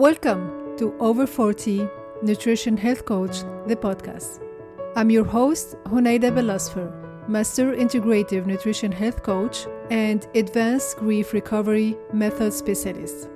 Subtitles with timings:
[0.00, 1.86] Welcome to Over 40
[2.22, 4.40] Nutrition Health Coach, the podcast.
[4.96, 6.90] I'm your host, Hunaida Belasfer,
[7.28, 13.28] Master Integrative Nutrition Health Coach and Advanced Grief Recovery Method Specialist.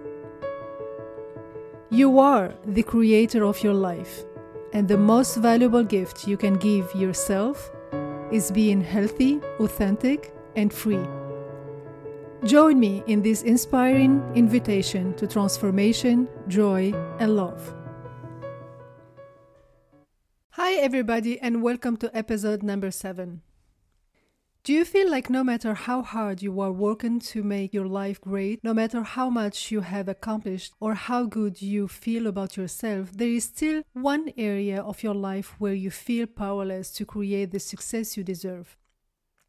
[1.91, 4.25] You are the creator of your life,
[4.73, 7.71] and the most valuable gift you can give yourself
[8.33, 11.07] is being healthy, authentic, and free.
[12.45, 17.75] Join me in this inspiring invitation to transformation, joy, and love.
[20.51, 23.41] Hi, everybody, and welcome to episode number seven.
[24.63, 28.21] Do you feel like no matter how hard you are working to make your life
[28.21, 33.11] great, no matter how much you have accomplished or how good you feel about yourself,
[33.13, 37.59] there is still one area of your life where you feel powerless to create the
[37.59, 38.77] success you deserve?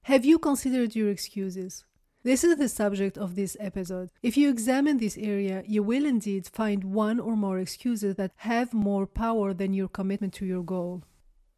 [0.03, 1.83] Have you considered your excuses?
[2.25, 4.09] This is the subject of this episode.
[4.23, 8.73] If you examine this area, you will indeed find one or more excuses that have
[8.73, 11.03] more power than your commitment to your goal.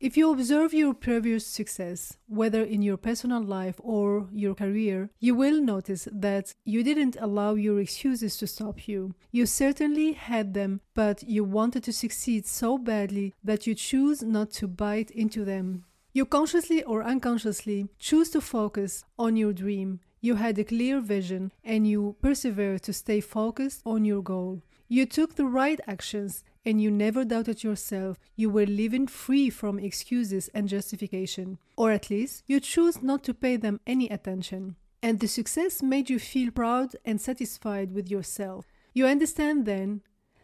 [0.02, 5.36] If you observe your previous success, whether in your personal life or your career, you
[5.36, 9.16] will notice that you didn't allow your excuses to stop you.
[9.32, 14.52] You certainly had them, but you wanted to succeed so badly that you choose not
[14.60, 15.86] to bite into them.
[16.12, 21.52] You consciously or unconsciously choose to focus on your dream, you had a clear vision
[21.64, 24.62] and you persevered to stay focused on your goal.
[24.90, 28.18] You took the right actions and you never doubted yourself.
[28.36, 33.34] You were living free from excuses and justification, or at least you chose not to
[33.34, 34.76] pay them any attention.
[35.02, 38.66] And the success made you feel proud and satisfied with yourself.
[38.94, 40.02] You understand then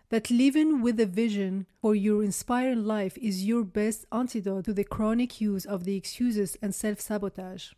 [0.09, 4.83] that living with a vision for your inspired life is your best antidote to the
[4.83, 7.71] chronic use of the excuses and self sabotage.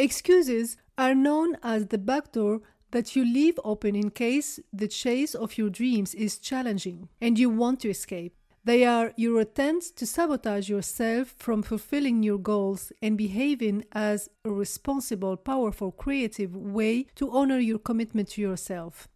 [0.00, 5.58] Excuses are known as the backdoor that you leave open in case the chase of
[5.58, 8.32] your dreams is challenging and you want to escape.
[8.64, 14.50] They are your attempts to sabotage yourself from fulfilling your goals and behaving as a
[14.50, 19.06] responsible, powerful, creative way to honor your commitment to yourself.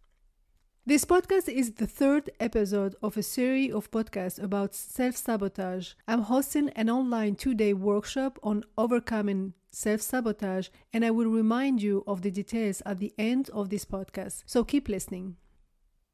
[0.87, 5.93] This podcast is the third episode of a series of podcasts about self sabotage.
[6.07, 11.81] I'm hosting an online two day workshop on overcoming self sabotage, and I will remind
[11.81, 15.37] you of the details at the end of this podcast, so keep listening.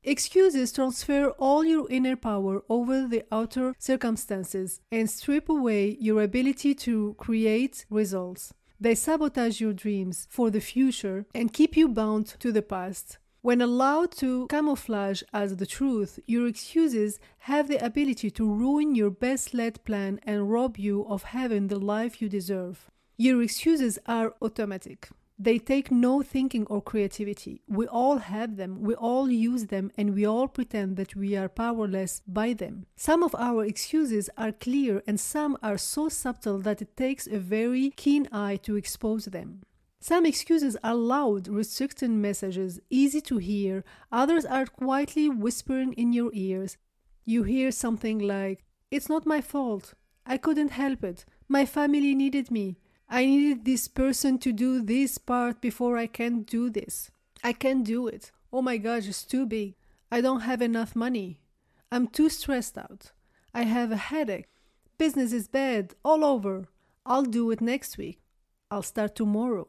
[0.03, 6.75] Excuses transfer all your inner power over the outer circumstances and strip away your ability
[6.75, 8.53] to create results.
[8.79, 13.17] They sabotage your dreams for the future and keep you bound to the past.
[13.43, 19.09] When allowed to camouflage as the truth, your excuses have the ability to ruin your
[19.09, 22.91] best laid plan and rob you of having the life you deserve.
[23.17, 25.09] Your excuses are automatic.
[25.39, 27.63] They take no thinking or creativity.
[27.67, 31.49] We all have them, we all use them, and we all pretend that we are
[31.49, 32.85] powerless by them.
[32.95, 37.39] Some of our excuses are clear, and some are so subtle that it takes a
[37.39, 39.63] very keen eye to expose them.
[40.03, 46.31] Some excuses are loud, restricting messages, easy to hear, others are quietly whispering in your
[46.33, 46.77] ears.
[47.23, 49.93] You hear something like, It's not my fault.
[50.25, 51.23] I couldn't help it.
[51.47, 52.79] My family needed me.
[53.07, 57.11] I needed this person to do this part before I can do this.
[57.43, 58.31] I can't do it.
[58.51, 59.75] Oh my gosh, it's too big.
[60.11, 61.41] I don't have enough money.
[61.91, 63.11] I'm too stressed out.
[63.53, 64.49] I have a headache.
[64.97, 66.69] Business is bad all over.
[67.05, 68.19] I'll do it next week.
[68.71, 69.67] I'll start tomorrow.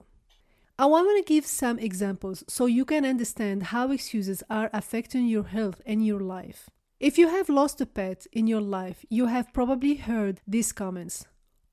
[0.83, 5.45] I want to give some examples so you can understand how excuses are affecting your
[5.45, 6.69] health and your life.
[6.99, 11.25] If you have lost a pet in your life, you have probably heard these comments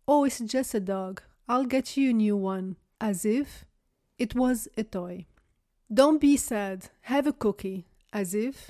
[0.08, 1.24] Oh, it's just a dog.
[1.48, 3.66] I'll get you a new one, as if
[4.20, 5.26] it was a toy.
[5.92, 8.70] Don't be sad, have a cookie, as if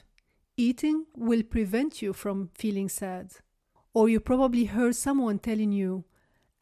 [0.55, 3.33] eating will prevent you from feeling sad.
[3.93, 6.05] Or you probably heard someone telling you,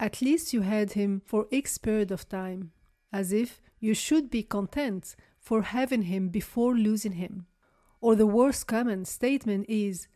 [0.00, 2.72] at least you had him for X period of time,
[3.12, 7.46] as if you should be content for having him before losing him.
[8.00, 10.08] Or the worst common statement is,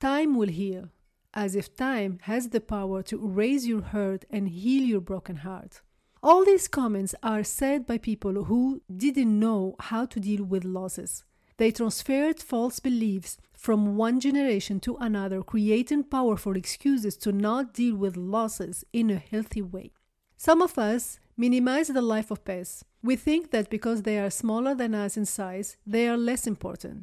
[0.00, 0.88] time will heal
[1.34, 5.80] as if time has the power to erase your hurt and heal your broken heart.
[6.22, 11.24] All these comments are said by people who didn't know how to deal with losses.
[11.56, 17.96] They transferred false beliefs from one generation to another, creating powerful excuses to not deal
[17.96, 19.92] with losses in a healthy way.
[20.36, 22.72] Some of us minimize the life of pets.
[23.08, 26.98] We think that because they are smaller than us in size, they are less important.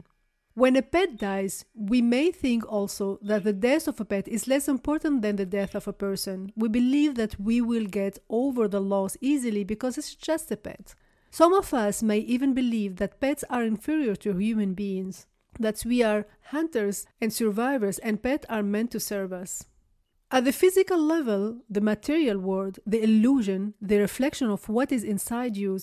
[0.61, 1.55] When a pet dies,
[1.91, 5.45] we may think also that the death of a pet is less important than the
[5.57, 6.39] death of a person.
[6.55, 10.85] We believe that we will get over the loss easily because it's just a pet.
[11.31, 15.27] Some of us may even believe that pets are inferior to human beings.
[15.59, 19.65] that we are hunters and survivors, and pets are meant to serve us.
[20.31, 25.57] At the physical level, the material world, the illusion, the reflection of what is inside
[25.57, 25.79] you,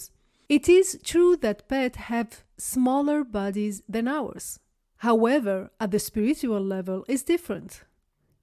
[0.48, 4.60] it is true that pets have smaller bodies than ours.
[4.98, 7.82] However, at the spiritual level, it's different.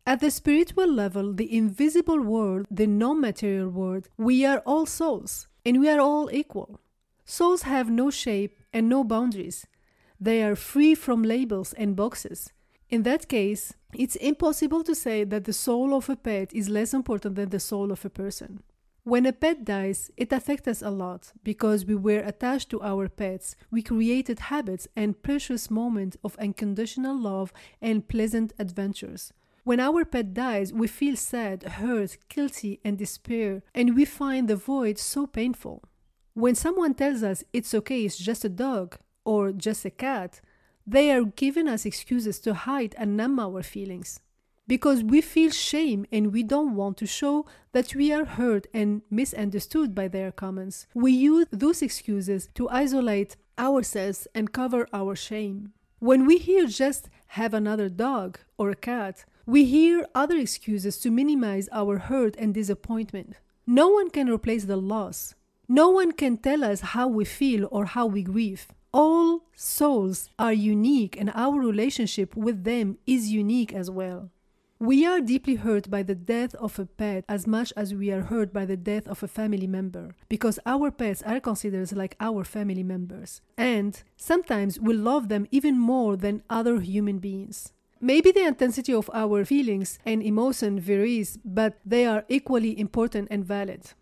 [0.05, 5.47] At the spiritual level, the invisible world, the non material world, we are all souls
[5.65, 6.81] and we are all equal.
[7.23, 9.65] Souls have no shape and no boundaries.
[10.19, 12.51] They are free from labels and boxes.
[12.93, 16.93] In that case, it's impossible to say that the soul of a pet is less
[16.93, 18.61] important than the soul of a person.
[19.03, 23.09] When a pet dies, it affects us a lot because we were attached to our
[23.09, 23.55] pets.
[23.71, 27.51] We created habits and precious moments of unconditional love
[27.81, 29.33] and pleasant adventures.
[29.63, 34.55] When our pet dies, we feel sad, hurt, guilty, and despair, and we find the
[34.55, 35.81] void so painful.
[36.35, 40.41] When someone tells us it's okay, it's just a dog or just a cat,
[40.85, 44.19] they are giving us excuses to hide and numb our feelings
[44.67, 49.01] because we feel shame and we don't want to show that we are hurt and
[49.09, 50.87] misunderstood by their comments.
[50.93, 55.73] We use those excuses to isolate ourselves and cover our shame.
[55.99, 61.11] When we hear just have another dog or a cat, we hear other excuses to
[61.11, 63.35] minimize our hurt and disappointment.
[63.67, 65.35] No one can replace the loss.
[65.67, 68.67] No one can tell us how we feel or how we grieve.
[68.93, 74.29] All souls are unique, and our relationship with them is unique as well.
[74.79, 78.23] We are deeply hurt by the death of a pet as much as we are
[78.23, 82.43] hurt by the death of a family member because our pets are considered like our
[82.43, 83.41] family members.
[83.57, 87.71] And sometimes we love them even more than other human beings.
[88.01, 93.45] Maybe the intensity of our feelings and emotion varies, but they are equally important and
[93.45, 93.93] valid.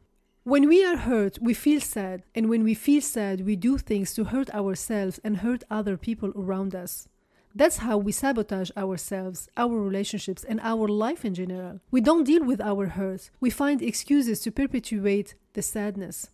[0.44, 4.12] When we are hurt, we feel sad, and when we feel sad, we do things
[4.16, 7.08] to hurt ourselves and hurt other people around us.
[7.54, 11.80] That's how we sabotage ourselves, our relationships, and our life in general.
[11.92, 13.30] We don't deal with our hurt.
[13.40, 16.32] We find excuses to perpetuate the sadness.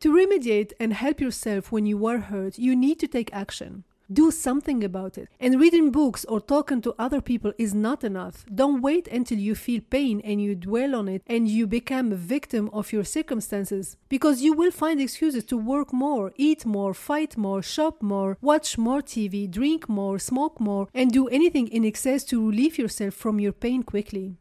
[0.00, 3.84] To remediate and help yourself when you are hurt, you need to take action.
[4.10, 5.28] Do something about it.
[5.40, 8.44] And reading books or talking to other people is not enough.
[8.54, 12.16] Don't wait until you feel pain and you dwell on it and you become a
[12.16, 17.36] victim of your circumstances because you will find excuses to work more, eat more, fight
[17.36, 22.22] more, shop more, watch more TV, drink more, smoke more, and do anything in excess
[22.24, 24.36] to relieve yourself from your pain quickly.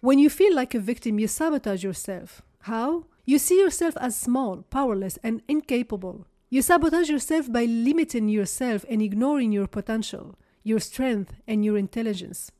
[0.00, 2.42] When you feel like a victim, you sabotage yourself.
[2.60, 3.06] How?
[3.24, 6.26] You see yourself as small, powerless, and incapable.
[6.50, 12.50] You sabotage yourself by limiting yourself and ignoring your potential, your strength, and your intelligence.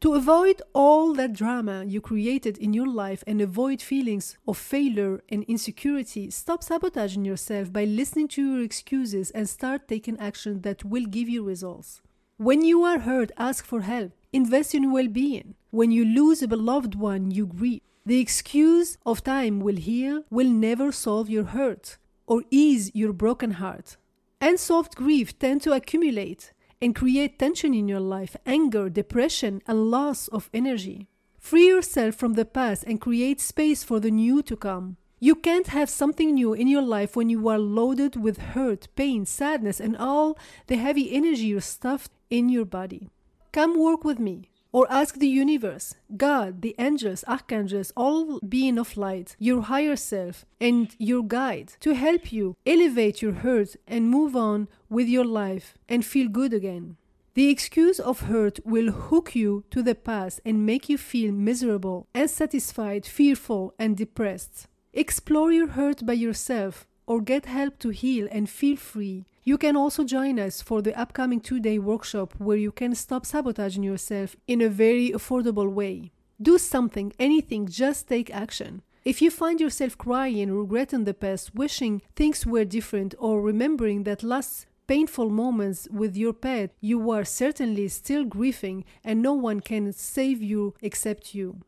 [0.00, 5.22] To avoid all that drama you created in your life and avoid feelings of failure
[5.28, 10.82] and insecurity, stop sabotaging yourself by listening to your excuses and start taking action that
[10.82, 12.00] will give you results.
[12.38, 14.12] When you are hurt, ask for help.
[14.32, 15.54] Invest in well being.
[15.70, 17.82] When you lose a beloved one, you grieve.
[18.06, 23.52] The excuse of time will heal will never solve your hurt or ease your broken
[23.52, 23.96] heart.
[24.40, 30.28] Unsolved grief tend to accumulate and create tension in your life, anger, depression, and loss
[30.28, 31.08] of energy.
[31.38, 34.96] Free yourself from the past and create space for the new to come.
[35.20, 39.24] You can't have something new in your life when you are loaded with hurt, pain,
[39.24, 43.08] sadness, and all the heavy energy you're stuffed in your body.
[43.52, 48.96] Come work with me or ask the universe, God, the angels, archangels, all being of
[48.96, 54.34] light, your higher self, and your guide to help you elevate your hurt and move
[54.34, 56.96] on with your life and feel good again.
[57.34, 62.08] The excuse of hurt will hook you to the past and make you feel miserable,
[62.12, 64.66] unsatisfied, fearful, and depressed.
[64.92, 69.24] Explore your hurt by yourself or get help to heal and feel free.
[69.46, 73.26] You can also join us for the upcoming two day workshop where you can stop
[73.26, 76.12] sabotaging yourself in a very affordable way.
[76.40, 78.80] Do something, anything, just take action.
[79.04, 84.22] If you find yourself crying, regretting the past, wishing things were different, or remembering that
[84.22, 89.92] last painful moments with your pet, you are certainly still grieving and no one can
[89.92, 91.60] save you except you.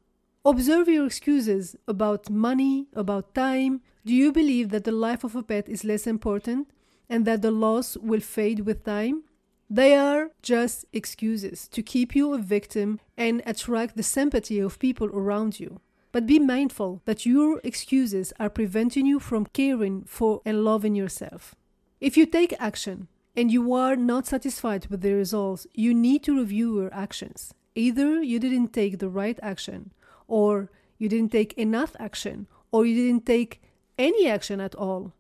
[0.47, 3.83] Observe your excuses about money, about time.
[4.07, 6.69] Do you believe that the life of a pet is less important?
[7.09, 9.25] And that the loss will fade with time,
[9.69, 15.09] they are just excuses to keep you a victim and attract the sympathy of people
[15.09, 15.81] around you.
[16.13, 21.55] But be mindful that your excuses are preventing you from caring for and loving yourself.
[22.01, 26.39] If you take action and you are not satisfied with the results, you need to
[26.39, 27.53] review your actions.
[27.75, 29.93] Either you didn't take the right action,
[30.27, 33.61] or you didn't take enough action, or you didn't take
[33.99, 35.13] any action at all.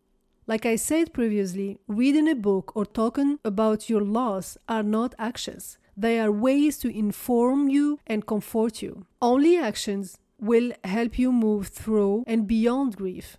[0.49, 5.76] Like I said previously, reading a book or talking about your loss are not actions.
[5.97, 9.07] They are ways to inform you and comfort you.
[9.21, 13.38] Only actions will help you move through and beyond grief.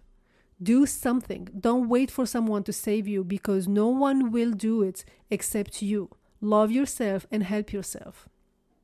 [0.62, 1.48] Do something.
[1.58, 6.10] Don't wait for someone to save you because no one will do it except you.
[6.42, 8.28] Love yourself and help yourself.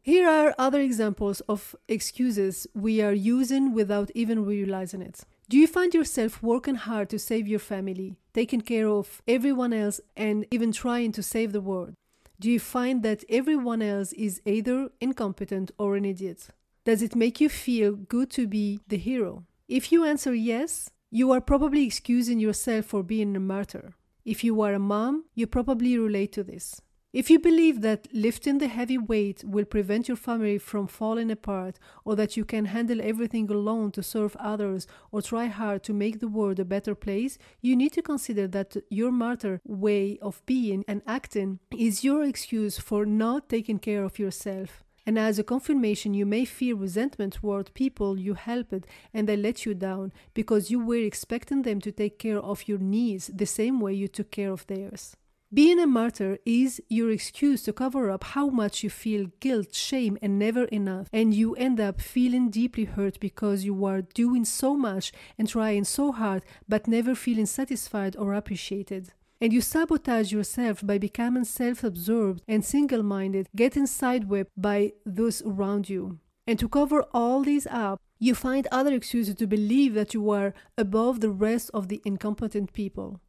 [0.02, 5.26] Here are other examples of excuses we are using without even realizing it.
[5.50, 10.00] Do you find yourself working hard to save your family, taking care of everyone else,
[10.16, 11.96] and even trying to save the world?
[12.40, 16.48] Do you find that everyone else is either incompetent or an idiot?
[16.86, 19.44] Does it make you feel good to be the hero?
[19.68, 23.94] If you answer yes, you are probably excusing yourself for being a martyr.
[24.26, 26.82] If you are a mom, you probably relate to this.
[27.14, 31.78] If you believe that lifting the heavy weight will prevent your family from falling apart,
[32.04, 36.20] or that you can handle everything alone to serve others or try hard to make
[36.20, 40.84] the world a better place, you need to consider that your martyr way of being
[40.88, 44.84] and acting is your excuse for not taking care of yourself.
[45.06, 49.68] And as a confirmation, you may feel resentment toward people you helped and they let
[49.68, 53.80] you down because you were expecting them to take care of your needs the same
[53.80, 55.16] way you took care of theirs.
[55.54, 60.18] Being a martyr is your excuse to cover up how much you feel guilt, shame,
[60.20, 64.76] and never enough, and you end up feeling deeply hurt because you are doing so
[64.76, 69.14] much and trying so hard but never feeling satisfied or appreciated.
[69.40, 75.44] And you sabotage yourself by becoming self absorbed and single minded, getting sideswiped by those
[75.44, 76.18] around you.
[76.48, 80.56] And to cover all these up, you find other excuses to believe that you are
[80.80, 83.20] above the rest of the incompetent people.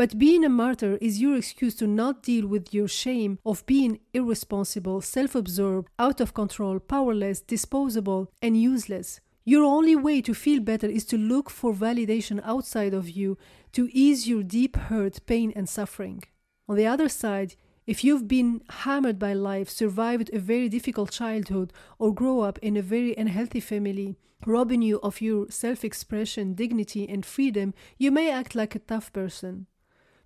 [0.00, 4.00] But being a martyr is your excuse to not deal with your shame of being
[4.14, 9.20] irresponsible, self absorbed, out of control, powerless, disposable, and useless.
[9.44, 13.36] Your only way to feel better is to look for validation outside of you
[13.72, 16.22] to ease your deep hurt, pain, and suffering.
[16.66, 21.74] On the other side, if you've been hammered by life, survived a very difficult childhood,
[21.98, 24.16] or grow up in a very unhealthy family,
[24.46, 29.12] robbing you of your self expression, dignity, and freedom, you may act like a tough
[29.12, 29.66] person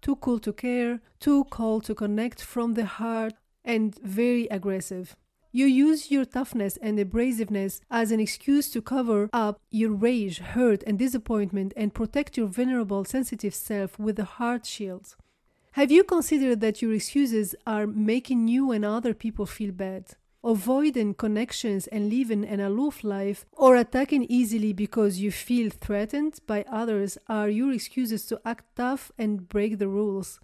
[0.04, 3.32] too cool to care, too cold to connect from the heart,
[3.64, 5.16] and very aggressive.
[5.50, 10.82] You use your toughness and abrasiveness as an excuse to cover up your rage, hurt,
[10.82, 15.16] and disappointment and protect your vulnerable, sensitive self with a heart shield.
[15.72, 20.16] Have you considered that your excuses are making you and other people feel bad?
[20.44, 26.64] Avoiding connections and living an aloof life, or attacking easily because you feel threatened by
[26.70, 30.38] others are your excuses to act tough and break the rules.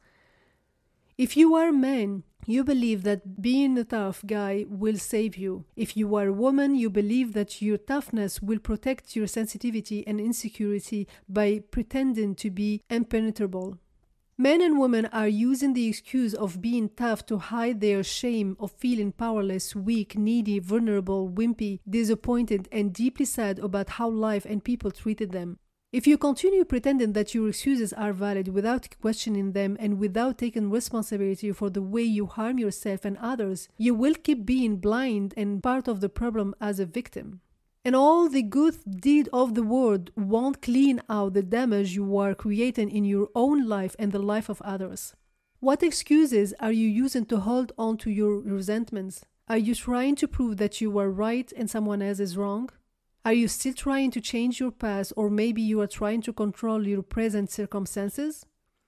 [1.18, 5.66] If you are a man, you believe that being a tough guy will save you.
[5.76, 10.18] If you are a woman, you believe that your toughness will protect your sensitivity and
[10.18, 13.78] insecurity by pretending to be impenetrable.
[14.40, 18.72] Men and women are using the excuse of being tough to hide their shame of
[18.72, 24.92] feeling powerless, weak, needy, vulnerable, wimpy, disappointed, and deeply sad about how life and people
[24.92, 25.58] treated them.
[25.92, 30.70] If you continue pretending that your excuses are valid without questioning them and without taking
[30.70, 35.62] responsibility for the way you harm yourself and others, you will keep being blind and
[35.62, 37.42] part of the problem as a victim.
[37.82, 42.34] And all the good deed of the world won't clean out the damage you are
[42.34, 45.14] creating in your own life and the life of others.
[45.60, 49.24] What excuses are you using to hold on to your resentments?
[49.48, 52.68] Are you trying to prove that you are right and someone else is wrong?
[53.24, 56.86] Are you still trying to change your past, or maybe you are trying to control
[56.86, 58.44] your present circumstances?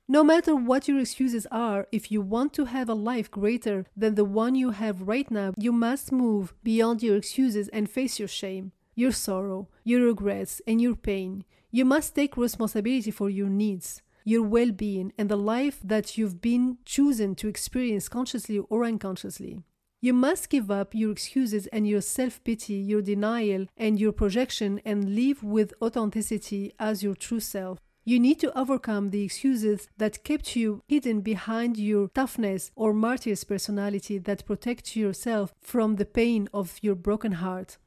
[0.07, 4.17] No matter what your excuses are, if you want to have a life greater than
[4.17, 8.29] the one you have right now, you must move beyond your excuses and face your
[8.29, 11.45] shame your sorrow, your regrets, and your pain.
[11.71, 16.41] You must take responsibility for your needs, your well being, and the life that you've
[16.41, 19.63] been chosen to experience consciously or unconsciously.
[20.01, 24.81] You must give up your excuses and your self pity, your denial, and your projection
[24.85, 27.79] and live with authenticity as your true self.
[28.05, 33.45] You need to overcome the excuses that kept you hidden behind your toughness or martyr's
[33.45, 37.79] personality that protects yourself from the pain of your broken heart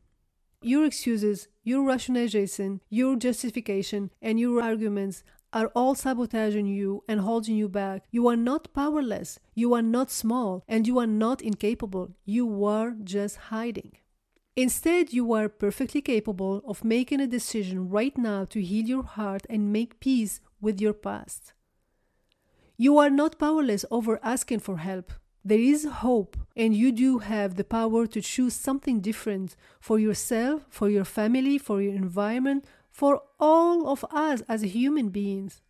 [0.65, 7.55] your excuses, your rationalization, your justification, and your arguments are all sabotaging you and holding
[7.55, 8.03] you back.
[8.12, 12.15] You are not powerless, you are not small, and you are not incapable.
[12.25, 13.93] You are just hiding.
[14.57, 19.45] Instead, you are perfectly capable of making a decision right now to heal your heart
[19.50, 21.53] and make peace with your past.
[22.77, 25.13] You are not powerless over asking for help.
[25.47, 30.65] There is hope, and you do have the power to choose something different for yourself,
[30.71, 35.61] for your family, for your environment, for all of us as human beings.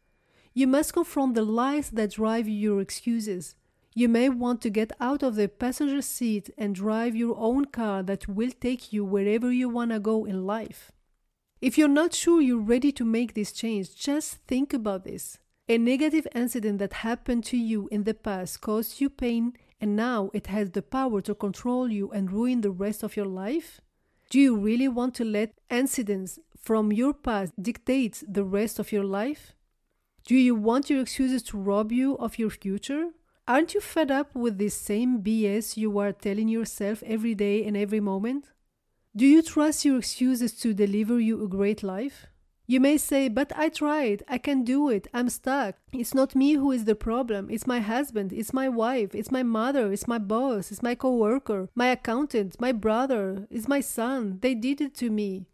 [0.53, 3.55] You must confront the lies that drive your excuses.
[3.93, 8.01] You may want to get out of the passenger seat and drive your own car
[8.03, 10.93] that will take you wherever you want to go in life.
[11.59, 15.37] If you're not sure you're ready to make this change, just think about this.
[15.67, 20.29] A negative incident that happened to you in the past caused you pain and now
[20.33, 23.81] it has the power to control you and ruin the rest of your life?
[24.29, 29.03] Do you really want to let incidents from your past dictate the rest of your
[29.03, 29.53] life?
[30.25, 33.11] Do you want your excuses to rob you of your future?
[33.47, 37.77] Aren't you fed up with this same BS you are telling yourself every day and
[37.77, 38.51] every moment?
[39.15, 42.25] Do you trust your excuses to deliver you a great life?
[42.67, 45.75] You may say, But I tried, I can do it, I'm stuck.
[45.93, 49.43] It's not me who is the problem, it's my husband, it's my wife, it's my
[49.43, 54.55] mother, it's my boss, it's my coworker, my accountant, my brother, it's my son, they
[54.55, 55.45] did it to me.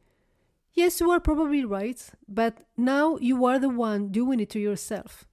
[0.73, 5.25] Yes, you are probably right, but now you are the one doing it to yourself.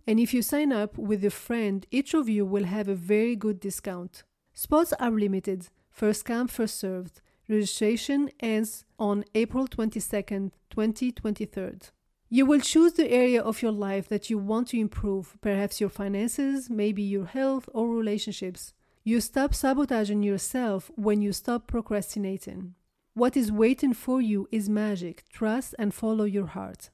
[0.08, 3.36] And if you sign up with a friend, each of you will have a very
[3.36, 4.24] good discount.
[4.54, 7.22] Spots are limited, first come, first served.
[7.50, 11.90] Registration ends on April 22nd, 2023.
[12.30, 15.90] You will choose the area of your life that you want to improve, perhaps your
[15.90, 18.74] finances, maybe your health or relationships.
[19.06, 22.76] You stop sabotaging yourself when you stop procrastinating.
[23.14, 25.24] What is waiting for you is magic.
[25.32, 26.90] Trust and follow your heart.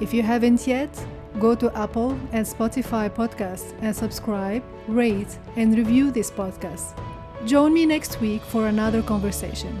[0.00, 1.06] If you haven't yet,
[1.38, 6.98] go to Apple and Spotify podcasts and subscribe, rate, and review this podcast.
[7.46, 9.80] Join me next week for another conversation.